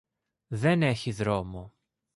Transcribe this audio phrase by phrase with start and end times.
[0.47, 1.73] Δεν έχει δρόμο.